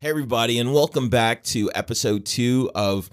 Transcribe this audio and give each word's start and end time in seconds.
Hey, 0.00 0.10
everybody, 0.10 0.60
and 0.60 0.72
welcome 0.72 1.08
back 1.08 1.42
to 1.46 1.72
episode 1.74 2.24
two 2.24 2.70
of 2.72 3.10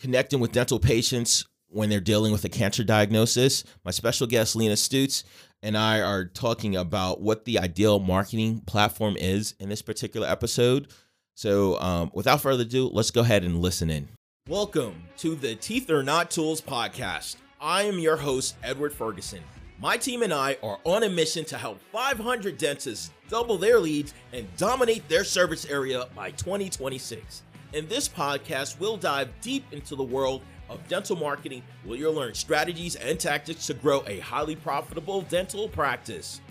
Connecting 0.00 0.40
with 0.40 0.50
Dental 0.50 0.80
Patients 0.80 1.46
when 1.68 1.88
they're 1.88 2.00
dealing 2.00 2.32
with 2.32 2.44
a 2.44 2.48
cancer 2.48 2.82
diagnosis. 2.82 3.62
My 3.84 3.92
special 3.92 4.26
guest, 4.26 4.56
Lena 4.56 4.76
Stoots, 4.76 5.22
and 5.62 5.78
I 5.78 6.00
are 6.00 6.24
talking 6.24 6.74
about 6.74 7.20
what 7.20 7.44
the 7.44 7.60
ideal 7.60 8.00
marketing 8.00 8.62
platform 8.66 9.16
is 9.18 9.54
in 9.60 9.68
this 9.68 9.82
particular 9.82 10.26
episode. 10.26 10.88
So, 11.36 11.80
um, 11.80 12.10
without 12.12 12.40
further 12.40 12.64
ado, 12.64 12.88
let's 12.88 13.12
go 13.12 13.20
ahead 13.20 13.44
and 13.44 13.60
listen 13.60 13.88
in. 13.88 14.08
Welcome 14.48 15.04
to 15.18 15.36
the 15.36 15.54
Teeth 15.54 15.88
Are 15.90 16.02
Not 16.02 16.32
Tools 16.32 16.60
podcast. 16.60 17.36
I 17.60 17.84
am 17.84 18.00
your 18.00 18.16
host, 18.16 18.56
Edward 18.64 18.92
Ferguson. 18.92 19.44
My 19.82 19.96
team 19.96 20.22
and 20.22 20.30
I 20.30 20.58
are 20.62 20.78
on 20.84 21.04
a 21.04 21.08
mission 21.08 21.46
to 21.46 21.56
help 21.56 21.80
500 21.90 22.58
dentists 22.58 23.12
double 23.30 23.56
their 23.56 23.80
leads 23.80 24.12
and 24.34 24.46
dominate 24.58 25.08
their 25.08 25.24
service 25.24 25.64
area 25.64 26.04
by 26.14 26.32
2026. 26.32 27.42
In 27.72 27.88
this 27.88 28.06
podcast, 28.06 28.78
we'll 28.78 28.98
dive 28.98 29.30
deep 29.40 29.64
into 29.72 29.96
the 29.96 30.02
world 30.02 30.42
of 30.68 30.86
dental 30.88 31.16
marketing 31.16 31.62
where 31.84 31.96
you'll 31.96 32.12
learn 32.12 32.34
strategies 32.34 32.94
and 32.96 33.18
tactics 33.18 33.68
to 33.68 33.74
grow 33.74 34.04
a 34.06 34.18
highly 34.18 34.54
profitable 34.54 35.22
dental 35.22 35.66
practice. 35.66 36.42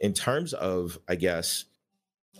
In 0.00 0.14
terms 0.14 0.52
of, 0.52 0.98
I 1.08 1.14
guess, 1.14 1.66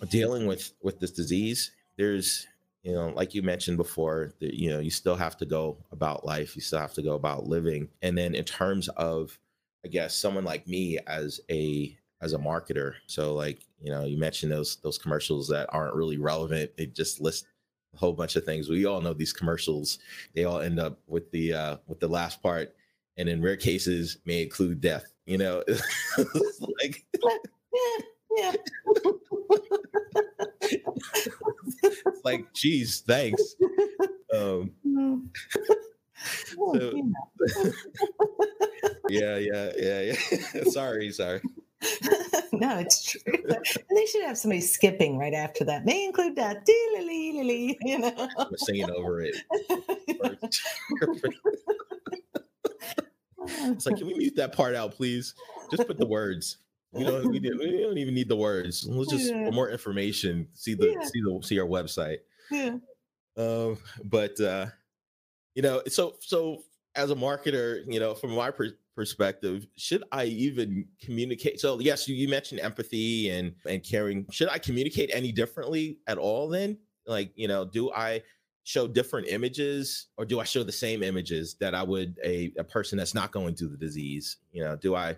dealing 0.09 0.48
with 0.48 0.73
with 0.82 0.98
this 0.98 1.12
disease, 1.12 1.70
there's 1.96 2.45
you 2.86 2.92
know, 2.92 3.08
like 3.16 3.34
you 3.34 3.42
mentioned 3.42 3.78
before, 3.78 4.32
that 4.38 4.54
you 4.54 4.70
know, 4.70 4.78
you 4.78 4.90
still 4.90 5.16
have 5.16 5.36
to 5.38 5.45
go 5.45 5.76
about 5.90 6.24
life, 6.24 6.54
you 6.54 6.62
still 6.62 6.78
have 6.78 6.95
to 6.95 7.02
go 7.02 7.14
about 7.14 7.48
living. 7.48 7.88
And 8.00 8.16
then 8.16 8.36
in 8.36 8.45
terms 8.45 8.86
of, 8.90 9.36
I 9.84 9.88
guess, 9.88 10.14
someone 10.14 10.45
like 10.45 10.68
me 10.68 11.00
as 11.09 11.40
a 11.50 11.96
as 12.20 12.32
a 12.32 12.38
marketer, 12.38 12.95
so 13.06 13.34
like 13.34 13.59
you 13.82 13.90
know, 13.90 14.04
you 14.04 14.16
mentioned 14.16 14.52
those 14.52 14.76
those 14.76 14.98
commercials 14.98 15.48
that 15.48 15.66
aren't 15.70 15.96
really 15.96 16.16
relevant. 16.16 16.76
They 16.76 16.87
just 16.87 17.20
list 17.20 17.46
a 17.92 17.98
whole 17.98 18.12
bunch 18.12 18.37
of 18.37 18.45
things. 18.45 18.68
We 18.68 18.87
all 18.87 19.01
know 19.01 19.14
these 19.14 19.32
commercials. 19.32 19.98
They 20.37 20.45
all 20.45 20.60
end 20.60 20.79
up 20.79 21.01
with 21.09 21.29
the 21.32 21.54
uh 21.54 21.76
with 21.88 21.98
the 21.98 22.09
last 22.09 22.40
part, 22.40 22.73
and 23.16 23.29
in 23.29 23.42
rare 23.42 23.57
cases 23.57 24.18
may 24.24 24.45
include 24.45 24.80
death. 24.80 25.12
You 25.26 25.38
know, 25.38 25.64
like 26.79 27.04
yeah. 28.37 28.52
it's 30.70 32.20
like, 32.24 32.52
geez, 32.52 33.00
thanks. 33.00 33.56
Um, 34.34 34.73
so, 36.56 36.92
yeah, 39.08 39.36
yeah, 39.36 39.70
yeah, 39.76 40.00
yeah. 40.00 40.64
sorry, 40.70 41.12
sorry. 41.12 41.40
no, 42.52 42.78
it's 42.78 43.12
true. 43.12 43.20
they 43.95 44.06
should 44.06 44.24
have 44.24 44.38
somebody 44.38 44.60
skipping 44.60 45.18
right 45.18 45.34
after 45.34 45.64
that. 45.64 45.84
May 45.84 46.04
include 46.04 46.36
that. 46.36 46.66
You 46.66 47.98
know, 47.98 48.28
I'm 48.38 48.56
singing 48.56 48.90
over 48.90 49.20
it. 49.20 49.36
it's 53.48 53.86
like, 53.86 53.96
can 53.96 54.06
we 54.06 54.14
mute 54.14 54.36
that 54.36 54.52
part 54.52 54.74
out, 54.74 54.92
please? 54.92 55.34
Just 55.70 55.86
put 55.86 55.98
the 55.98 56.06
words. 56.06 56.58
We 56.96 57.04
don't 57.04 57.28
we, 57.30 57.38
did, 57.38 57.58
we 57.58 57.82
don't 57.82 57.98
even 57.98 58.14
need 58.14 58.28
the 58.28 58.36
words. 58.36 58.86
Let's 58.88 59.10
just 59.10 59.30
yeah. 59.30 59.46
for 59.46 59.52
more 59.52 59.70
information. 59.70 60.48
See 60.54 60.74
the 60.74 60.92
yeah. 60.92 61.06
see 61.06 61.20
the 61.20 61.40
see 61.42 61.58
our 61.58 61.66
website. 61.66 62.18
Yeah. 62.50 62.76
Um, 63.36 63.78
but 64.04 64.41
uh, 64.41 64.66
you 65.54 65.62
know, 65.62 65.82
so 65.88 66.14
so 66.20 66.62
as 66.94 67.10
a 67.10 67.14
marketer, 67.14 67.82
you 67.86 68.00
know, 68.00 68.14
from 68.14 68.30
my 68.30 68.50
per- 68.50 68.76
perspective, 68.94 69.66
should 69.76 70.02
I 70.10 70.24
even 70.24 70.86
communicate? 71.00 71.60
So 71.60 71.78
yes, 71.78 72.08
you, 72.08 72.14
you 72.14 72.28
mentioned 72.28 72.60
empathy 72.60 73.28
and 73.30 73.54
and 73.69 73.82
caring. 73.82 74.26
Should 74.30 74.48
I 74.48 74.58
communicate 74.58 75.10
any 75.12 75.32
differently 75.32 75.98
at 76.06 76.19
all? 76.19 76.48
Then, 76.48 76.78
like, 77.06 77.32
you 77.36 77.47
know, 77.47 77.64
do 77.64 77.92
I 77.92 78.22
show 78.64 78.88
different 78.88 79.28
images 79.28 80.08
or 80.16 80.24
do 80.24 80.41
I 80.41 80.44
show 80.44 80.64
the 80.64 80.72
same 80.72 81.02
images 81.02 81.54
that 81.60 81.74
I 81.74 81.84
would 81.84 82.18
a, 82.24 82.52
a 82.58 82.64
person 82.64 82.98
that's 82.98 83.14
not 83.14 83.30
going 83.30 83.54
through 83.54 83.68
the 83.68 83.76
disease? 83.76 84.38
You 84.52 84.64
know, 84.64 84.76
do 84.76 84.96
I 84.96 85.16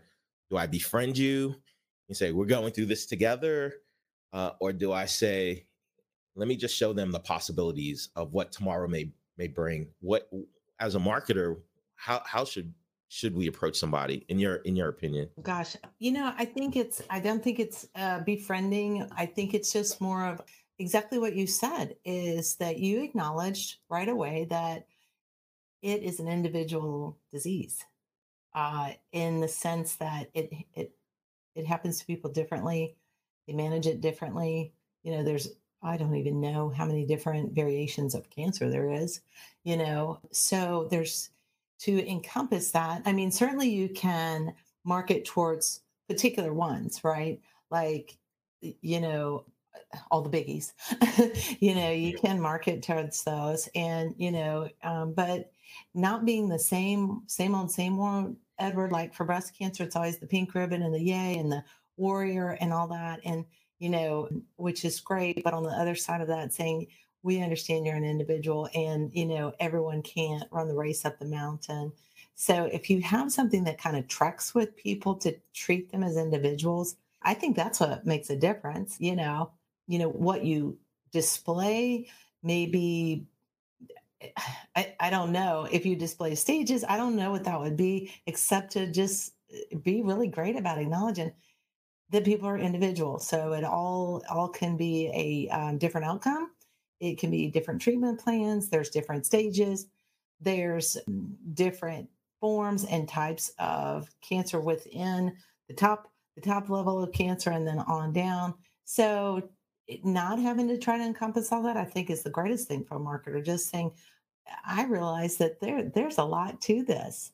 do 0.50 0.56
I 0.56 0.66
befriend 0.66 1.18
you? 1.18 1.54
And 2.08 2.16
say 2.16 2.32
we're 2.32 2.46
going 2.46 2.72
through 2.72 2.86
this 2.86 3.06
together, 3.06 3.74
uh, 4.32 4.52
or 4.60 4.72
do 4.72 4.92
I 4.92 5.04
say 5.04 5.66
let 6.36 6.46
me 6.46 6.56
just 6.56 6.76
show 6.76 6.92
them 6.92 7.10
the 7.10 7.18
possibilities 7.18 8.10
of 8.14 8.32
what 8.32 8.52
tomorrow 8.52 8.88
may 8.88 9.10
may 9.36 9.48
bring? 9.48 9.88
What 10.00 10.30
as 10.80 10.94
a 10.94 10.98
marketer, 10.98 11.56
how 11.96 12.22
how 12.24 12.44
should 12.44 12.72
should 13.08 13.34
we 13.34 13.46
approach 13.46 13.76
somebody 13.76 14.24
in 14.28 14.38
your 14.38 14.56
in 14.56 14.76
your 14.76 14.88
opinion? 14.88 15.28
Gosh 15.42 15.76
you 15.98 16.12
know 16.12 16.32
i 16.36 16.44
think 16.44 16.76
it's 16.76 17.02
i 17.10 17.20
don't 17.20 17.42
think 17.42 17.58
it's 17.58 17.86
uh, 17.94 18.20
befriending. 18.20 19.08
I 19.16 19.26
think 19.26 19.54
it's 19.54 19.72
just 19.72 20.00
more 20.00 20.26
of 20.26 20.40
exactly 20.78 21.18
what 21.18 21.34
you 21.34 21.46
said 21.46 21.96
is 22.04 22.56
that 22.56 22.78
you 22.78 23.02
acknowledged 23.02 23.76
right 23.88 24.08
away 24.08 24.46
that 24.50 24.86
it 25.82 26.02
is 26.02 26.20
an 26.20 26.28
individual 26.28 27.18
disease 27.32 27.84
uh, 28.54 28.92
in 29.12 29.40
the 29.40 29.48
sense 29.48 29.96
that 29.96 30.30
it 30.34 30.50
it 30.74 30.92
it 31.54 31.66
happens 31.66 31.98
to 31.98 32.06
people 32.06 32.30
differently. 32.30 32.96
They 33.46 33.52
manage 33.52 33.86
it 33.86 34.00
differently. 34.00 34.72
You 35.02 35.12
know, 35.12 35.22
there's 35.22 35.48
I 35.82 35.96
don't 35.96 36.16
even 36.16 36.40
know 36.40 36.70
how 36.70 36.84
many 36.84 37.04
different 37.04 37.52
variations 37.52 38.14
of 38.14 38.30
cancer 38.30 38.68
there 38.68 38.90
is. 38.90 39.20
You 39.64 39.76
know, 39.76 40.20
so 40.32 40.88
there's 40.90 41.30
to 41.80 42.08
encompass 42.08 42.72
that. 42.72 43.02
I 43.06 43.12
mean, 43.12 43.30
certainly 43.30 43.68
you 43.70 43.88
can 43.88 44.54
market 44.84 45.24
towards 45.24 45.82
particular 46.08 46.52
ones, 46.52 47.04
right? 47.04 47.40
Like, 47.70 48.18
you 48.60 49.00
know, 49.00 49.44
all 50.10 50.22
the 50.22 50.30
biggies. 50.30 50.72
you 51.60 51.74
know, 51.74 51.90
you 51.90 52.18
can 52.18 52.40
market 52.40 52.82
towards 52.82 53.22
those, 53.24 53.68
and 53.74 54.14
you 54.18 54.32
know, 54.32 54.68
um, 54.82 55.12
but 55.12 55.52
not 55.94 56.24
being 56.24 56.48
the 56.48 56.58
same, 56.58 57.22
same 57.26 57.54
old, 57.54 57.70
same 57.70 57.98
old 57.98 58.36
Edward, 58.58 58.92
like 58.92 59.14
for 59.14 59.24
breast 59.24 59.56
cancer, 59.56 59.84
it's 59.84 59.96
always 59.96 60.18
the 60.18 60.26
pink 60.26 60.54
ribbon 60.54 60.82
and 60.82 60.94
the 60.94 61.00
yay 61.00 61.36
and 61.38 61.50
the 61.50 61.62
warrior 61.96 62.56
and 62.60 62.72
all 62.72 62.88
that. 62.88 63.20
And, 63.24 63.44
you 63.78 63.88
know, 63.88 64.28
which 64.56 64.84
is 64.84 65.00
great. 65.00 65.44
But 65.44 65.54
on 65.54 65.62
the 65.62 65.70
other 65.70 65.94
side 65.94 66.20
of 66.20 66.28
that, 66.28 66.52
saying, 66.52 66.88
we 67.22 67.42
understand 67.42 67.84
you're 67.84 67.96
an 67.96 68.04
individual 68.04 68.68
and, 68.74 69.10
you 69.12 69.26
know, 69.26 69.52
everyone 69.60 70.02
can't 70.02 70.44
run 70.50 70.68
the 70.68 70.74
race 70.74 71.04
up 71.04 71.18
the 71.18 71.24
mountain. 71.24 71.92
So 72.34 72.64
if 72.72 72.88
you 72.88 73.00
have 73.02 73.32
something 73.32 73.64
that 73.64 73.80
kind 73.80 73.96
of 73.96 74.06
treks 74.06 74.54
with 74.54 74.76
people 74.76 75.14
to 75.16 75.36
treat 75.52 75.90
them 75.90 76.04
as 76.04 76.16
individuals, 76.16 76.96
I 77.22 77.34
think 77.34 77.56
that's 77.56 77.80
what 77.80 78.06
makes 78.06 78.30
a 78.30 78.36
difference. 78.36 78.96
You 79.00 79.16
know, 79.16 79.50
you 79.88 79.98
know, 79.98 80.08
what 80.08 80.44
you 80.44 80.78
display 81.12 82.06
maybe 82.42 83.26
I, 84.76 84.94
I 84.98 85.10
don't 85.10 85.32
know 85.32 85.68
if 85.70 85.86
you 85.86 85.96
display 85.96 86.34
stages. 86.34 86.84
I 86.88 86.96
don't 86.96 87.16
know 87.16 87.30
what 87.30 87.44
that 87.44 87.60
would 87.60 87.76
be, 87.76 88.12
except 88.26 88.72
to 88.72 88.90
just 88.90 89.32
eh, 89.52 89.76
be 89.82 90.02
really 90.02 90.28
great 90.28 90.56
about 90.56 90.78
acknowledging 90.78 91.32
that 92.10 92.24
people 92.24 92.48
are 92.48 92.58
individuals. 92.58 93.26
So 93.26 93.52
it 93.52 93.64
all 93.64 94.22
all 94.30 94.48
can 94.48 94.76
be 94.76 95.10
a 95.14 95.54
um, 95.54 95.78
different 95.78 96.06
outcome. 96.06 96.50
It 97.00 97.18
can 97.18 97.30
be 97.30 97.48
different 97.48 97.80
treatment 97.80 98.20
plans. 98.20 98.68
There's 98.68 98.90
different 98.90 99.26
stages. 99.26 99.86
There's 100.40 100.96
different 101.54 102.08
forms 102.40 102.84
and 102.84 103.08
types 103.08 103.52
of 103.58 104.08
cancer 104.20 104.60
within 104.60 105.36
the 105.68 105.74
top 105.74 106.10
the 106.34 106.40
top 106.40 106.70
level 106.70 107.02
of 107.02 107.12
cancer 107.12 107.50
and 107.50 107.66
then 107.66 107.80
on 107.80 108.12
down. 108.12 108.54
So 108.84 109.50
not 110.02 110.38
having 110.38 110.68
to 110.68 110.78
try 110.78 110.98
to 110.98 111.04
encompass 111.04 111.52
all 111.52 111.62
that, 111.62 111.76
I 111.76 111.84
think, 111.84 112.10
is 112.10 112.22
the 112.22 112.30
greatest 112.30 112.68
thing 112.68 112.84
for 112.84 112.96
a 112.96 113.00
marketer. 113.00 113.44
Just 113.44 113.70
saying, 113.70 113.92
I 114.66 114.84
realize 114.84 115.36
that 115.38 115.60
there 115.60 115.84
there's 115.84 116.18
a 116.18 116.24
lot 116.24 116.60
to 116.62 116.82
this. 116.82 117.32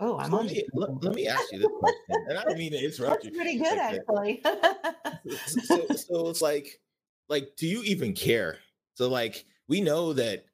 Oh, 0.00 0.18
I'm 0.18 0.30
so 0.30 0.38
on. 0.38 0.46
Let 0.46 0.54
me, 0.54 0.64
let, 0.74 1.04
let, 1.04 1.14
me 1.14 1.26
ask 1.26 1.50
you 1.50 1.58
this 1.58 1.68
question, 1.80 2.26
and 2.28 2.38
I 2.38 2.44
don't 2.44 2.58
mean 2.58 2.72
to 2.72 2.78
interrupt 2.84 3.24
That's 3.24 3.34
you. 3.34 3.40
Pretty 3.40 3.58
good, 3.58 3.78
actually. 3.78 4.42
so, 5.64 5.86
so, 5.88 6.28
it's 6.28 6.40
like, 6.40 6.80
like, 7.28 7.56
do 7.56 7.66
you 7.66 7.82
even 7.82 8.14
care? 8.14 8.58
So, 8.94 9.08
like, 9.08 9.44
we 9.66 9.80
know 9.80 10.12
that 10.12 10.44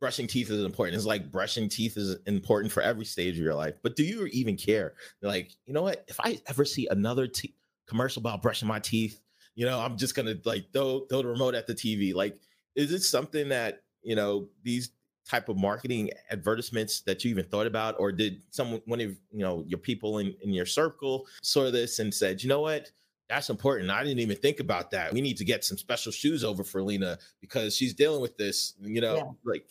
brushing 0.00 0.26
teeth 0.26 0.50
is 0.50 0.64
important. 0.64 0.96
It's 0.96 1.04
like 1.04 1.30
brushing 1.30 1.68
teeth 1.68 1.98
is 1.98 2.16
important 2.26 2.72
for 2.72 2.82
every 2.82 3.04
stage 3.04 3.36
of 3.36 3.44
your 3.44 3.54
life. 3.54 3.74
But 3.82 3.96
do 3.96 4.04
you 4.04 4.26
even 4.26 4.56
care? 4.56 4.94
Like, 5.20 5.52
you 5.66 5.74
know 5.74 5.82
what? 5.82 6.04
If 6.08 6.18
I 6.20 6.40
ever 6.46 6.64
see 6.64 6.86
another 6.90 7.26
t- 7.26 7.54
commercial 7.86 8.20
about 8.20 8.40
brushing 8.40 8.68
my 8.68 8.78
teeth, 8.78 9.20
you 9.56 9.66
know, 9.66 9.80
I'm 9.80 9.96
just 9.96 10.14
gonna 10.14 10.36
like 10.44 10.66
throw 10.72 11.00
throw 11.10 11.22
the 11.22 11.28
remote 11.28 11.54
at 11.54 11.66
the 11.66 11.74
TV. 11.74 12.14
Like, 12.14 12.38
is 12.76 12.92
it 12.92 13.02
something 13.02 13.48
that 13.48 13.82
you 14.02 14.14
know 14.14 14.46
these 14.62 14.90
type 15.28 15.48
of 15.48 15.56
marketing 15.56 16.10
advertisements 16.30 17.00
that 17.00 17.24
you 17.24 17.30
even 17.30 17.44
thought 17.46 17.66
about, 17.66 17.96
or 17.98 18.12
did 18.12 18.42
someone 18.50 18.82
one 18.84 19.00
of 19.00 19.10
you 19.32 19.40
know 19.40 19.64
your 19.66 19.78
people 19.78 20.18
in 20.18 20.34
in 20.42 20.52
your 20.52 20.66
circle 20.66 21.26
saw 21.42 21.70
this 21.70 21.98
and 21.98 22.14
said, 22.14 22.42
you 22.42 22.48
know 22.48 22.60
what? 22.60 22.92
That's 23.28 23.50
important. 23.50 23.90
I 23.90 24.04
didn't 24.04 24.20
even 24.20 24.36
think 24.36 24.60
about 24.60 24.92
that. 24.92 25.12
We 25.12 25.20
need 25.20 25.38
to 25.38 25.44
get 25.44 25.64
some 25.64 25.78
special 25.78 26.12
shoes 26.12 26.44
over 26.44 26.62
for 26.62 26.80
Lena 26.80 27.18
because 27.40 27.74
she's 27.74 27.92
dealing 27.92 28.20
with 28.20 28.36
this. 28.36 28.74
You 28.80 29.00
know, 29.00 29.16
yeah. 29.16 29.22
like 29.44 29.66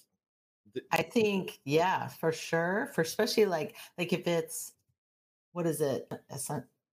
I 0.91 1.03
think, 1.03 1.59
yeah, 1.63 2.07
for 2.07 2.31
sure. 2.31 2.89
For 2.93 3.01
especially 3.01 3.45
like 3.45 3.75
like 3.97 4.13
if 4.13 4.27
it's 4.27 4.73
what 5.53 5.65
is 5.67 5.79
it? 5.79 6.11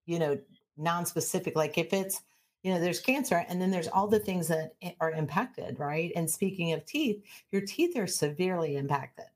You 0.07 0.19
know, 0.19 0.39
non-specific. 0.77 1.57
Like 1.57 1.79
if 1.79 1.93
it's, 1.93 2.21
you 2.63 2.73
know, 2.73 2.81
there's 2.81 3.01
cancer 3.01 3.45
and 3.49 3.61
then 3.61 3.71
there's 3.71 3.89
all 3.89 4.07
the 4.07 4.19
things 4.19 4.49
that 4.49 4.75
are 5.01 5.11
impacted, 5.11 5.79
right? 5.79 6.13
And 6.15 6.31
speaking 6.31 6.73
of 6.73 6.85
teeth, 6.87 7.23
your 7.51 7.63
teeth 7.63 7.97
are 7.97 8.07
severely 8.07 8.77
impacted. 8.77 9.27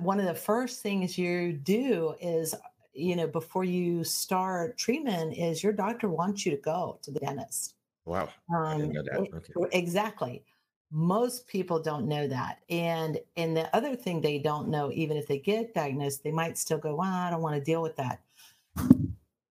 One 0.00 0.20
of 0.20 0.26
the 0.26 0.34
first 0.34 0.82
things 0.82 1.18
you 1.18 1.52
do 1.52 2.14
is, 2.20 2.54
you 2.92 3.16
know, 3.16 3.26
before 3.26 3.64
you 3.64 4.04
start 4.04 4.76
treatment, 4.76 5.36
is 5.36 5.62
your 5.62 5.72
doctor 5.72 6.08
wants 6.08 6.44
you 6.44 6.52
to 6.52 6.62
go 6.62 6.98
to 7.02 7.10
the 7.10 7.20
dentist. 7.20 7.74
Wow. 8.04 8.28
Um, 8.54 8.92
okay. 8.96 9.30
Exactly 9.72 10.44
most 10.90 11.46
people 11.46 11.80
don't 11.80 12.08
know 12.08 12.26
that 12.26 12.60
and 12.70 13.18
and 13.36 13.54
the 13.54 13.74
other 13.76 13.94
thing 13.94 14.20
they 14.20 14.38
don't 14.38 14.68
know 14.68 14.90
even 14.94 15.16
if 15.16 15.26
they 15.26 15.38
get 15.38 15.74
diagnosed 15.74 16.24
they 16.24 16.30
might 16.30 16.56
still 16.56 16.78
go 16.78 16.94
well 16.94 17.12
i 17.12 17.28
don't 17.28 17.42
want 17.42 17.54
to 17.54 17.60
deal 17.60 17.82
with 17.82 17.94
that 17.96 18.20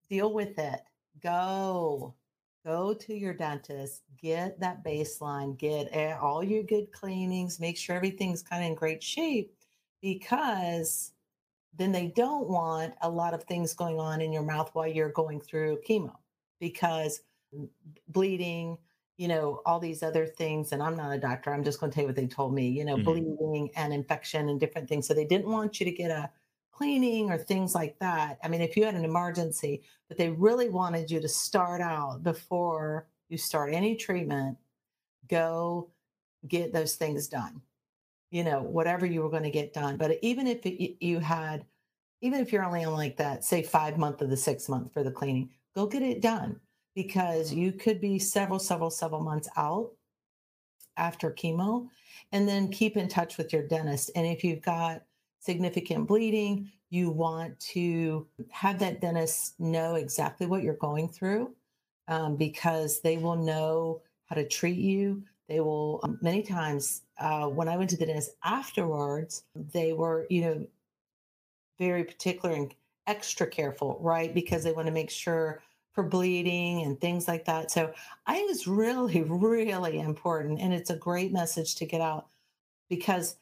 deal 0.08 0.32
with 0.32 0.58
it 0.58 0.81
go 1.23 2.14
go 2.66 2.92
to 2.92 3.14
your 3.14 3.32
dentist 3.32 4.02
get 4.20 4.58
that 4.58 4.84
baseline 4.84 5.56
get 5.56 5.88
all 6.18 6.42
your 6.42 6.64
good 6.64 6.90
cleanings 6.90 7.60
make 7.60 7.76
sure 7.76 7.94
everything's 7.94 8.42
kind 8.42 8.64
of 8.64 8.70
in 8.70 8.74
great 8.74 9.02
shape 9.02 9.54
because 10.02 11.12
then 11.78 11.92
they 11.92 12.08
don't 12.08 12.48
want 12.48 12.92
a 13.02 13.08
lot 13.08 13.34
of 13.34 13.44
things 13.44 13.72
going 13.74 14.00
on 14.00 14.20
in 14.20 14.32
your 14.32 14.42
mouth 14.42 14.70
while 14.72 14.86
you're 14.86 15.12
going 15.12 15.40
through 15.40 15.78
chemo 15.88 16.14
because 16.58 17.20
bleeding 18.08 18.76
you 19.16 19.28
know, 19.28 19.62
all 19.64 19.80
these 19.80 20.02
other 20.02 20.26
things. 20.26 20.72
And 20.72 20.82
I'm 20.82 20.96
not 20.96 21.14
a 21.14 21.18
doctor. 21.18 21.52
I'm 21.52 21.64
just 21.64 21.80
going 21.80 21.90
to 21.90 21.94
tell 21.94 22.02
you 22.02 22.08
what 22.08 22.16
they 22.16 22.26
told 22.26 22.54
me, 22.54 22.68
you 22.68 22.84
know, 22.84 22.96
mm-hmm. 22.96 23.04
bleeding 23.04 23.70
and 23.76 23.92
infection 23.92 24.48
and 24.48 24.60
different 24.60 24.88
things. 24.88 25.06
So 25.06 25.14
they 25.14 25.24
didn't 25.24 25.50
want 25.50 25.80
you 25.80 25.86
to 25.86 25.92
get 25.92 26.10
a 26.10 26.30
cleaning 26.76 27.31
or 27.31 27.38
things 27.38 27.75
like 27.75 27.99
that. 28.00 28.38
I 28.44 28.49
mean, 28.49 28.61
if 28.61 28.76
you 28.76 28.84
had 28.84 28.94
an 28.94 29.05
emergency, 29.05 29.82
but 30.08 30.19
they 30.19 30.28
really 30.28 30.69
wanted 30.69 31.11
you 31.11 31.20
to 31.20 31.28
start 31.28 31.81
out 31.81 32.23
before 32.23 33.06
you 33.28 33.38
start 33.38 33.73
any 33.73 33.96
treatment, 33.96 34.58
go 35.28 35.90
get 36.46 36.73
those 36.73 36.94
things 36.96 37.28
done, 37.28 37.62
you 38.31 38.44
know, 38.44 38.61
whatever 38.61 39.06
you 39.06 39.23
were 39.23 39.31
going 39.31 39.43
to 39.43 39.50
get 39.50 39.73
done. 39.73 39.96
But 39.96 40.19
even 40.20 40.46
if 40.46 40.67
it, 40.67 41.05
you 41.05 41.19
had, 41.19 41.64
even 42.20 42.40
if 42.40 42.52
you're 42.52 42.64
only 42.64 42.84
on 42.84 42.93
like 42.93 43.17
that, 43.17 43.43
say 43.43 43.62
five 43.62 43.96
month 43.96 44.20
of 44.20 44.28
the 44.28 44.37
six 44.37 44.69
month 44.69 44.93
for 44.93 45.02
the 45.02 45.11
cleaning, 45.11 45.50
go 45.75 45.87
get 45.87 46.02
it 46.02 46.20
done 46.20 46.61
because 46.94 47.52
you 47.52 47.73
could 47.73 48.00
be 48.00 48.19
several, 48.19 48.58
several, 48.58 48.90
several 48.90 49.23
months 49.23 49.49
out 49.56 49.90
after 50.99 51.31
chemo. 51.31 51.88
And 52.32 52.49
then 52.49 52.70
keep 52.70 52.96
in 52.96 53.08
touch 53.08 53.38
with 53.38 53.52
your 53.52 53.67
dentist. 53.67 54.11
And 54.14 54.26
if 54.26 54.43
you've 54.43 54.62
got 54.62 55.02
significant 55.46 56.06
bleeding, 56.06 56.70
you 56.90 57.10
want 57.10 57.58
to 57.60 58.26
have 58.50 58.78
that 58.81 59.00
dentist 59.00 59.58
know 59.58 59.94
exactly 59.94 60.46
what 60.46 60.62
you're 60.62 60.75
going 60.75 61.08
through 61.08 61.54
um, 62.08 62.37
because 62.37 63.00
they 63.00 63.16
will 63.16 63.37
know 63.37 64.02
how 64.26 64.37
to 64.37 64.46
treat 64.46 64.78
you. 64.78 65.22
They 65.48 65.60
will, 65.60 66.00
um, 66.02 66.19
many 66.20 66.43
times, 66.43 67.02
uh, 67.19 67.46
when 67.46 67.69
I 67.69 67.76
went 67.76 67.90
to 67.90 67.96
the 67.96 68.06
dentist 68.06 68.32
afterwards, 68.44 69.44
they 69.54 69.93
were, 69.93 70.26
you 70.28 70.43
know, 70.43 70.66
very 71.78 72.04
particular 72.04 72.54
and 72.54 72.75
extra 73.06 73.46
careful, 73.46 73.99
right? 74.00 74.34
Because 74.34 74.64
they 74.64 74.72
want 74.72 74.87
to 74.87 74.92
make 74.92 75.10
sure 75.10 75.62
for 75.92 76.02
bleeding 76.02 76.82
and 76.82 77.00
things 77.00 77.26
like 77.26 77.44
that. 77.46 77.70
So 77.70 77.92
I 78.26 78.34
think 78.34 78.50
it's 78.50 78.66
really, 78.66 79.22
really 79.26 79.99
important. 80.00 80.60
And 80.60 80.75
it's 80.75 80.90
a 80.90 80.96
great 80.96 81.32
message 81.32 81.76
to 81.76 81.87
get 81.87 82.00
out 82.00 82.26
because 82.88 83.37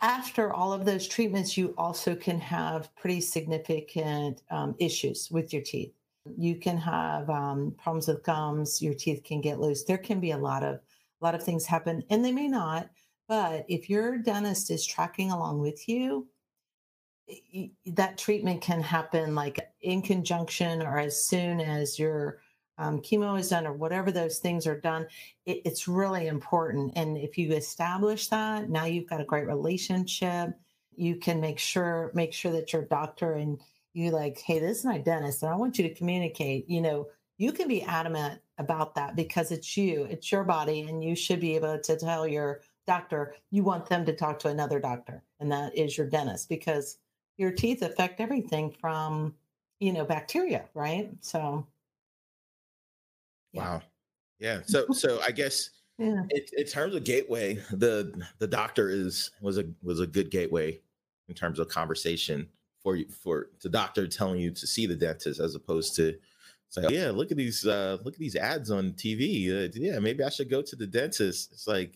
after 0.00 0.52
all 0.52 0.72
of 0.72 0.84
those 0.84 1.08
treatments, 1.08 1.56
you 1.56 1.74
also 1.78 2.14
can 2.14 2.38
have 2.40 2.94
pretty 2.96 3.20
significant 3.20 4.42
um, 4.50 4.74
issues 4.78 5.30
with 5.30 5.52
your 5.52 5.62
teeth. 5.62 5.92
You 6.36 6.56
can 6.56 6.76
have 6.76 7.30
um, 7.30 7.74
problems 7.82 8.08
with 8.08 8.24
gums. 8.24 8.82
Your 8.82 8.94
teeth 8.94 9.22
can 9.24 9.40
get 9.40 9.60
loose. 9.60 9.84
There 9.84 9.98
can 9.98 10.20
be 10.20 10.32
a 10.32 10.38
lot 10.38 10.62
of 10.62 10.76
a 10.76 11.24
lot 11.24 11.34
of 11.34 11.42
things 11.42 11.64
happen, 11.64 12.02
and 12.10 12.24
they 12.24 12.32
may 12.32 12.48
not. 12.48 12.90
But 13.28 13.64
if 13.68 13.88
your 13.88 14.18
dentist 14.18 14.70
is 14.70 14.84
tracking 14.84 15.30
along 15.30 15.60
with 15.60 15.88
you, 15.88 16.28
that 17.86 18.18
treatment 18.18 18.60
can 18.60 18.80
happen 18.80 19.34
like 19.34 19.58
in 19.80 20.02
conjunction 20.02 20.82
or 20.82 20.98
as 20.98 21.24
soon 21.24 21.60
as 21.60 21.98
your 21.98 22.38
um, 22.78 23.00
chemo 23.00 23.38
is 23.38 23.48
done 23.48 23.66
or 23.66 23.72
whatever 23.72 24.12
those 24.12 24.38
things 24.38 24.66
are 24.66 24.80
done 24.80 25.06
it, 25.46 25.62
it's 25.64 25.88
really 25.88 26.26
important. 26.26 26.92
And 26.96 27.16
if 27.16 27.38
you 27.38 27.52
establish 27.52 28.28
that 28.28 28.68
now 28.68 28.84
you've 28.84 29.08
got 29.08 29.20
a 29.20 29.24
great 29.24 29.46
relationship. 29.46 30.50
You 30.94 31.16
can 31.16 31.40
make 31.40 31.58
sure 31.58 32.10
make 32.14 32.32
sure 32.32 32.52
that 32.52 32.72
your 32.72 32.82
doctor 32.82 33.34
and 33.34 33.60
you 33.92 34.10
like 34.10 34.38
hey 34.38 34.58
this 34.58 34.78
is 34.78 34.84
my 34.84 34.98
dentist 34.98 35.42
and 35.42 35.50
i 35.50 35.56
want 35.56 35.78
you 35.78 35.88
to 35.88 35.94
communicate 35.94 36.68
you 36.68 36.82
know 36.82 37.08
you 37.38 37.50
can 37.50 37.66
be 37.66 37.82
adamant 37.82 38.40
about 38.58 38.94
that 38.94 39.16
because 39.16 39.50
it's 39.50 39.76
you 39.76 40.04
it's 40.04 40.30
your 40.30 40.44
body 40.44 40.82
and 40.82 41.02
you 41.02 41.16
should 41.16 41.40
be 41.40 41.56
able 41.56 41.78
to 41.78 41.96
tell 41.96 42.26
your 42.26 42.60
doctor 42.86 43.34
you 43.50 43.62
want 43.62 43.86
them 43.88 44.04
to 44.04 44.14
talk 44.14 44.38
to 44.38 44.48
another 44.48 44.78
doctor 44.78 45.22
and 45.40 45.50
that 45.50 45.74
is 45.76 45.96
your 45.96 46.06
dentist 46.06 46.48
because 46.48 46.98
your 47.38 47.50
teeth 47.50 47.82
affect 47.82 48.20
everything 48.20 48.70
from 48.70 49.34
you 49.80 49.92
know 49.92 50.04
bacteria 50.04 50.64
right? 50.74 51.10
So 51.20 51.66
yeah. 53.56 53.62
wow 53.62 53.82
yeah 54.38 54.60
so 54.64 54.86
so 54.92 55.20
i 55.22 55.30
guess 55.30 55.70
yeah. 55.98 56.22
in, 56.30 56.40
in 56.56 56.64
terms 56.64 56.94
of 56.94 57.04
gateway 57.04 57.54
the 57.72 58.12
the 58.38 58.46
doctor 58.46 58.90
is 58.90 59.30
was 59.40 59.58
a 59.58 59.64
was 59.82 60.00
a 60.00 60.06
good 60.06 60.30
gateway 60.30 60.78
in 61.28 61.34
terms 61.34 61.58
of 61.58 61.68
conversation 61.68 62.48
for 62.82 62.96
you 62.96 63.06
for 63.08 63.48
the 63.62 63.68
doctor 63.68 64.06
telling 64.06 64.40
you 64.40 64.50
to 64.50 64.66
see 64.66 64.86
the 64.86 64.94
dentist 64.94 65.40
as 65.40 65.54
opposed 65.54 65.96
to 65.96 66.14
say 66.68 66.82
oh, 66.84 66.90
yeah 66.90 67.10
look 67.10 67.30
at 67.30 67.36
these 67.36 67.66
uh 67.66 67.96
look 68.04 68.14
at 68.14 68.20
these 68.20 68.36
ads 68.36 68.70
on 68.70 68.92
tv 68.92 69.50
uh, 69.50 69.68
yeah 69.74 69.98
maybe 69.98 70.22
i 70.22 70.28
should 70.28 70.50
go 70.50 70.62
to 70.62 70.76
the 70.76 70.86
dentist 70.86 71.50
it's 71.52 71.66
like 71.66 71.94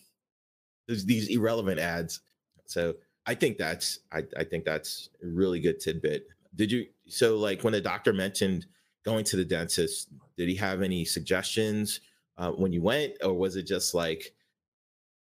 there's 0.86 1.04
these 1.04 1.28
irrelevant 1.28 1.78
ads 1.78 2.20
so 2.66 2.94
I 3.26 3.34
think 3.34 3.58
that's 3.58 4.00
I, 4.12 4.22
I 4.36 4.44
think 4.44 4.64
that's 4.64 5.10
a 5.22 5.26
really 5.26 5.60
good 5.60 5.80
tidbit. 5.80 6.26
Did 6.54 6.72
you 6.72 6.86
so 7.08 7.36
like 7.36 7.62
when 7.62 7.72
the 7.72 7.80
doctor 7.80 8.12
mentioned 8.12 8.66
going 9.04 9.24
to 9.24 9.36
the 9.36 9.44
dentist, 9.44 10.08
did 10.36 10.48
he 10.48 10.54
have 10.56 10.82
any 10.82 11.04
suggestions 11.04 12.00
uh, 12.38 12.50
when 12.50 12.72
you 12.72 12.82
went, 12.82 13.14
or 13.22 13.34
was 13.34 13.56
it 13.56 13.66
just 13.66 13.94
like, 13.94 14.34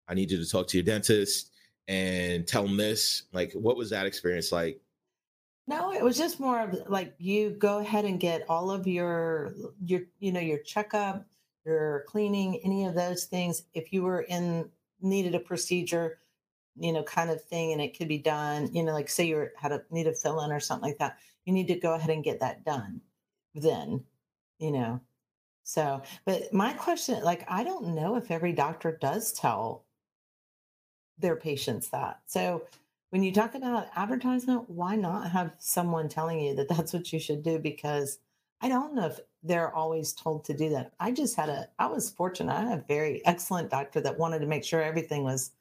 I 0.08 0.14
need 0.14 0.30
you 0.30 0.38
to 0.38 0.50
talk 0.50 0.68
to 0.68 0.76
your 0.76 0.84
dentist 0.84 1.50
and 1.86 2.46
tell 2.46 2.64
him 2.64 2.76
this? 2.76 3.24
Like, 3.32 3.52
what 3.52 3.76
was 3.76 3.90
that 3.90 4.06
experience 4.06 4.52
like? 4.52 4.80
No, 5.66 5.92
it 5.92 6.02
was 6.02 6.16
just 6.16 6.40
more 6.40 6.60
of 6.60 6.88
like 6.88 7.14
you 7.18 7.50
go 7.50 7.78
ahead 7.78 8.06
and 8.06 8.18
get 8.18 8.48
all 8.48 8.70
of 8.70 8.86
your 8.86 9.52
your 9.84 10.00
you 10.18 10.32
know 10.32 10.40
your 10.40 10.58
checkup, 10.60 11.26
your 11.66 12.04
cleaning, 12.06 12.58
any 12.64 12.86
of 12.86 12.94
those 12.94 13.24
things. 13.24 13.64
If 13.74 13.92
you 13.92 14.02
were 14.02 14.22
in 14.22 14.70
needed 15.02 15.34
a 15.34 15.40
procedure, 15.40 16.20
you 16.76 16.92
know, 16.92 17.02
kind 17.02 17.28
of 17.28 17.44
thing, 17.44 17.72
and 17.72 17.82
it 17.82 17.98
could 17.98 18.08
be 18.08 18.16
done, 18.16 18.72
you 18.72 18.82
know, 18.82 18.92
like 18.92 19.10
say 19.10 19.26
you 19.26 19.48
had 19.60 19.72
a 19.72 19.82
need 19.90 20.06
a 20.06 20.14
fill 20.14 20.40
in 20.40 20.52
or 20.52 20.60
something 20.60 20.88
like 20.88 20.98
that, 21.00 21.18
you 21.44 21.52
need 21.52 21.68
to 21.68 21.74
go 21.74 21.92
ahead 21.94 22.10
and 22.10 22.24
get 22.24 22.40
that 22.40 22.64
done 22.64 23.02
then, 23.54 24.04
you 24.58 24.72
know. 24.72 25.00
So, 25.64 26.02
but 26.24 26.52
my 26.52 26.72
question, 26.72 27.22
like, 27.22 27.44
I 27.48 27.62
don't 27.64 27.94
know 27.94 28.16
if 28.16 28.30
every 28.30 28.52
doctor 28.52 28.96
does 28.98 29.32
tell 29.32 29.84
their 31.18 31.36
patients 31.36 31.90
that. 31.90 32.20
So, 32.26 32.62
when 33.10 33.22
you 33.22 33.32
talk 33.32 33.54
about 33.54 33.88
advertisement, 33.96 34.68
why 34.68 34.94
not 34.94 35.30
have 35.30 35.52
someone 35.58 36.08
telling 36.08 36.40
you 36.40 36.54
that 36.56 36.68
that's 36.68 36.92
what 36.92 37.12
you 37.12 37.18
should 37.18 37.42
do? 37.42 37.58
Because 37.58 38.18
I 38.60 38.68
don't 38.68 38.94
know 38.94 39.06
if 39.06 39.20
they're 39.42 39.74
always 39.74 40.12
told 40.12 40.44
to 40.46 40.54
do 40.54 40.70
that. 40.70 40.92
I 41.00 41.12
just 41.12 41.36
had 41.36 41.48
a, 41.48 41.68
I 41.78 41.86
was 41.86 42.10
fortunate. 42.10 42.52
I 42.52 42.68
had 42.68 42.78
a 42.78 42.84
very 42.88 43.24
excellent 43.24 43.70
doctor 43.70 44.00
that 44.00 44.18
wanted 44.18 44.40
to 44.40 44.46
make 44.46 44.64
sure 44.64 44.82
everything 44.82 45.22
was 45.22 45.52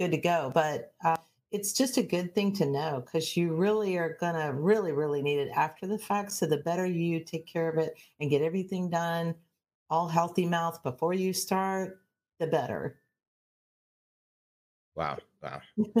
good 0.00 0.10
to 0.12 0.16
go. 0.16 0.50
But 0.54 0.94
uh, 1.04 1.16
it's 1.52 1.72
just 1.72 1.96
a 1.96 2.02
good 2.02 2.34
thing 2.34 2.52
to 2.54 2.66
know 2.66 3.02
because 3.04 3.36
you 3.36 3.54
really 3.54 3.96
are 3.96 4.16
going 4.20 4.34
to 4.34 4.52
really, 4.52 4.92
really 4.92 5.22
need 5.22 5.38
it 5.38 5.50
after 5.54 5.86
the 5.86 5.98
fact. 5.98 6.32
So 6.32 6.46
the 6.46 6.58
better 6.58 6.86
you 6.86 7.20
take 7.20 7.46
care 7.46 7.68
of 7.68 7.78
it 7.78 7.96
and 8.20 8.30
get 8.30 8.42
everything 8.42 8.90
done, 8.90 9.34
all 9.88 10.08
healthy 10.08 10.46
mouth 10.46 10.82
before 10.82 11.14
you 11.14 11.32
start, 11.32 12.00
the 12.40 12.46
better. 12.46 12.98
Wow. 14.96 15.18
Wow. 15.42 15.60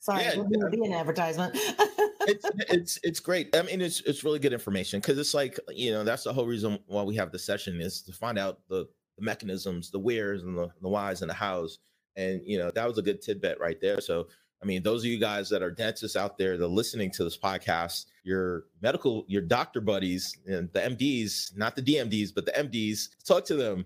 Sorry, 0.00 0.22
yeah, 0.22 0.32
it 0.36 0.70
be 0.70 0.84
an 0.84 0.92
advertisement. 0.92 1.52
it's 1.54 2.44
it's 2.68 3.00
it's 3.02 3.20
great. 3.20 3.56
I 3.56 3.62
mean, 3.62 3.80
it's 3.80 4.02
it's 4.02 4.22
really 4.22 4.38
good 4.38 4.52
information 4.52 5.00
because 5.00 5.18
it's 5.18 5.32
like 5.32 5.58
you 5.74 5.92
know 5.92 6.04
that's 6.04 6.24
the 6.24 6.32
whole 6.32 6.46
reason 6.46 6.78
why 6.86 7.02
we 7.02 7.16
have 7.16 7.32
the 7.32 7.38
session 7.38 7.80
is 7.80 8.02
to 8.02 8.12
find 8.12 8.38
out 8.38 8.58
the, 8.68 8.86
the 9.16 9.24
mechanisms, 9.24 9.90
the 9.90 9.98
wheres 9.98 10.42
and 10.42 10.58
the, 10.58 10.68
the 10.82 10.88
whys 10.90 11.22
and 11.22 11.30
the 11.30 11.34
hows 11.34 11.78
and 12.16 12.40
you 12.44 12.58
know, 12.58 12.70
that 12.70 12.86
was 12.86 12.98
a 12.98 13.02
good 13.02 13.20
tidbit 13.20 13.58
right 13.60 13.80
there. 13.80 14.00
So 14.00 14.28
I 14.64 14.66
mean, 14.66 14.82
those 14.82 15.02
of 15.02 15.10
you 15.10 15.18
guys 15.18 15.50
that 15.50 15.62
are 15.62 15.70
dentists 15.70 16.16
out 16.16 16.38
there 16.38 16.56
that 16.56 16.64
are 16.64 16.68
listening 16.68 17.10
to 17.12 17.24
this 17.24 17.36
podcast, 17.36 18.06
your 18.22 18.64
medical, 18.80 19.26
your 19.28 19.42
doctor 19.42 19.82
buddies 19.82 20.38
and 20.46 20.72
the 20.72 20.80
MDs, 20.80 21.54
not 21.54 21.76
the 21.76 21.82
DMDs, 21.82 22.30
but 22.34 22.46
the 22.46 22.52
MDs, 22.52 23.10
talk 23.26 23.44
to 23.44 23.56
them. 23.56 23.84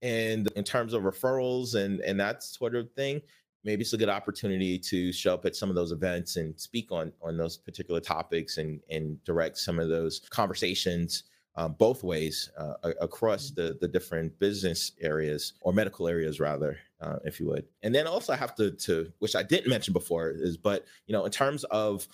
And 0.00 0.46
in 0.54 0.62
terms 0.62 0.94
of 0.94 1.02
referrals 1.02 1.74
and 1.74 1.98
and 2.00 2.20
that 2.20 2.44
sort 2.44 2.76
of 2.76 2.92
thing, 2.92 3.20
maybe 3.64 3.82
it's 3.82 3.94
a 3.94 3.98
good 3.98 4.08
opportunity 4.08 4.78
to 4.78 5.12
show 5.12 5.34
up 5.34 5.44
at 5.44 5.56
some 5.56 5.68
of 5.68 5.74
those 5.74 5.90
events 5.90 6.36
and 6.36 6.58
speak 6.58 6.92
on 6.92 7.12
on 7.20 7.36
those 7.36 7.56
particular 7.56 7.98
topics 8.00 8.58
and 8.58 8.80
and 8.90 9.22
direct 9.24 9.58
some 9.58 9.80
of 9.80 9.88
those 9.88 10.20
conversations 10.30 11.24
um, 11.56 11.74
both 11.78 12.02
ways 12.02 12.50
uh, 12.56 12.74
across 13.00 13.50
mm-hmm. 13.50 13.66
the 13.66 13.78
the 13.80 13.88
different 13.88 14.38
business 14.38 14.92
areas 15.00 15.54
or 15.62 15.72
medical 15.72 16.06
areas 16.08 16.40
rather 16.40 16.78
uh, 17.02 17.18
if 17.24 17.40
you 17.40 17.46
would 17.46 17.64
and 17.82 17.94
then 17.94 18.06
also 18.06 18.32
i 18.32 18.36
have 18.36 18.54
to 18.54 18.70
to 18.70 19.12
which 19.18 19.34
i 19.36 19.42
didn't 19.42 19.68
mention 19.68 19.92
before 19.92 20.30
is 20.30 20.56
but 20.56 20.84
you 21.06 21.12
know 21.12 21.24
in 21.24 21.30
terms 21.30 21.64
of 21.64 22.06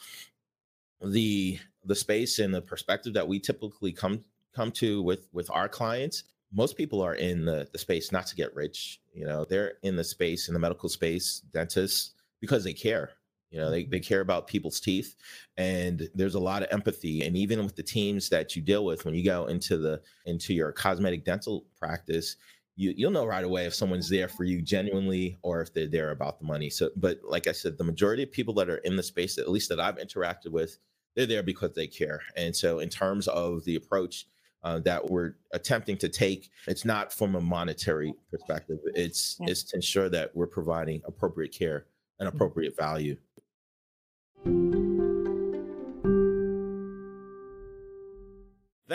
the 1.03 1.59
the 1.85 1.95
space 1.95 2.39
and 2.39 2.55
the 2.55 2.63
perspective 2.63 3.15
that 3.15 3.29
we 3.29 3.39
typically 3.39 3.93
come 3.93 4.25
come 4.55 4.73
to 4.73 5.03
with 5.03 5.29
with 5.33 5.51
our 5.51 5.69
clients 5.69 6.25
most 6.51 6.79
people 6.79 7.03
are 7.03 7.15
in 7.15 7.45
the, 7.45 7.69
the 7.73 7.79
space 7.79 8.11
not 8.11 8.27
to 8.27 8.35
get 8.35 8.55
rich 8.55 9.01
you 9.13 9.25
know 9.25 9.45
they're 9.45 9.75
in 9.83 9.95
the 9.95 10.05
space 10.05 10.49
in 10.49 10.55
the 10.55 10.61
medical 10.61 10.89
space 10.89 11.43
dentists 11.53 12.13
because 12.41 12.65
they 12.65 12.73
care 12.73 13.11
you 13.51 13.59
know, 13.59 13.71
they, 13.71 13.85
they 13.85 14.01
care 14.01 14.21
about 14.21 14.47
people's 14.47 14.81
teeth 14.81 15.17
and 15.57 16.09
there's 16.15 16.35
a 16.35 16.41
lot 16.41 16.63
of 16.63 16.69
empathy. 16.71 17.25
And 17.25 17.37
even 17.37 17.65
with 17.65 17.77
the 17.77 17.83
teams 17.83 18.29
that 18.29 18.55
you 18.55 18.63
deal 18.63 18.85
with, 18.85 19.05
when 19.05 19.15
you 19.15 19.25
go 19.25 19.47
into 19.47 19.79
the 19.79 20.03
into 20.27 20.53
your 20.53 20.73
cosmetic 20.73 21.25
dental 21.25 21.65
practice, 21.79 22.37
you 22.79 22.95
you'll 22.97 23.11
know 23.11 23.27
right 23.27 23.45
away 23.45 23.67
if 23.67 23.75
someone's 23.75 24.09
there 24.09 24.29
for 24.29 24.45
you 24.45 24.63
genuinely 24.63 25.37
or 25.43 25.61
if 25.61 25.75
they're 25.75 25.89
there 25.89 26.13
about 26.13 26.39
the 26.39 26.47
money. 26.47 26.71
So 26.71 26.91
but 26.97 27.19
like 27.25 27.49
I 27.49 27.53
said, 27.53 27.77
the 27.77 27.85
majority 27.85 28.23
of 28.23 28.31
people 28.31 28.55
that 28.55 28.71
are 28.71 28.79
in 28.79 28.97
the 28.97 29.03
space, 29.03 29.37
at 29.37 29.51
least 29.51 29.69
that 29.71 29.81
I've 29.81 29.99
interacted 29.99 30.53
with, 30.53 30.79
they're 31.17 31.27
there 31.27 31.43
because 31.43 31.73
they 31.75 31.89
care. 31.89 32.23
And 32.37 32.55
so 32.55 32.79
in 32.79 32.89
terms 32.89 33.27
of 33.27 33.65
the 33.65 33.75
approach 33.75 34.27
uh, 34.63 34.79
that 34.81 35.11
we're 35.11 35.33
attempting 35.53 35.97
to 35.99 36.09
take, 36.09 36.51
it's 36.69 36.85
not 36.85 37.13
from 37.13 37.35
a 37.35 37.41
monetary 37.41 38.15
perspective. 38.31 38.79
It's 38.95 39.37
yeah. 39.41 39.51
it's 39.51 39.65
to 39.65 39.77
ensure 39.77 40.09
that 40.11 40.35
we're 40.37 40.47
providing 40.47 41.03
appropriate 41.05 41.53
care 41.53 41.87
and 42.21 42.29
mm-hmm. 42.29 42.37
appropriate 42.37 42.77
value. 42.77 43.17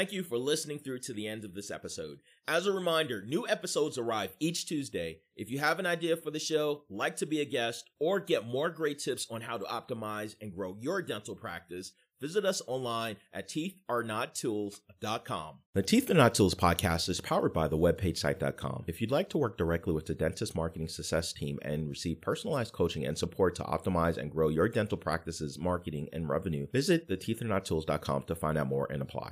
Thank 0.04 0.12
you 0.12 0.24
for 0.24 0.38
listening 0.38 0.80
through 0.80 1.00
to 1.00 1.14
the 1.14 1.30
end 1.30 1.46
of 1.46 1.54
this 1.54 1.72
episode. 1.72 2.20
As 2.46 2.68
a 2.68 2.74
reminder, 2.74 3.24
new 3.26 3.48
episodes 3.48 3.98
arrive 3.98 4.36
each 4.38 4.66
Tuesday. 4.66 5.20
If 5.38 5.50
you 5.50 5.60
have 5.60 5.80
an 5.80 5.86
idea 5.86 6.18
for 6.18 6.30
the 6.30 6.40
show, 6.40 6.84
like 6.90 7.16
to 7.18 7.26
be 7.26 7.40
a 7.40 7.46
guest, 7.46 7.90
or 8.02 8.20
get 8.20 8.46
more 8.46 8.70
great 8.70 9.00
tips 9.00 9.26
on 9.32 9.40
how 9.40 9.58
to 9.58 9.64
optimize 9.64 10.36
and 10.42 10.54
grow 10.54 10.76
your 10.78 11.02
dental 11.02 11.38
practice, 11.38 11.94
Visit 12.24 12.46
us 12.46 12.62
online 12.68 13.18
at 13.34 13.50
teetharenottools.com. 13.50 15.56
The 15.74 15.84
Teeth 15.84 16.10
Are 16.10 16.14
Not 16.14 16.34
Tools 16.34 16.56
podcast 16.56 17.10
is 17.10 17.20
powered 17.20 17.52
by 17.52 17.68
the 17.68 17.78
webpagesite.com. 17.78 18.86
If 18.88 19.02
you'd 19.02 19.12
like 19.12 19.28
to 19.32 19.38
work 19.38 19.58
directly 19.58 19.94
with 19.94 20.06
the 20.06 20.14
dentist 20.14 20.56
marketing 20.56 20.88
success 20.88 21.34
team 21.34 21.60
and 21.64 21.90
receive 21.90 22.22
personalized 22.22 22.72
coaching 22.72 23.06
and 23.06 23.18
support 23.18 23.56
to 23.56 23.64
optimize 23.64 24.16
and 24.16 24.32
grow 24.32 24.48
your 24.48 24.70
dental 24.70 24.98
practice's 24.98 25.60
marketing 25.60 26.08
and 26.14 26.30
revenue, 26.30 26.66
visit 26.72 27.10
the 27.10 27.18
teetharenottools.com 27.18 28.24
to 28.24 28.36
find 28.36 28.58
out 28.58 28.68
more 28.68 28.88
and 28.90 29.02
apply. 29.02 29.32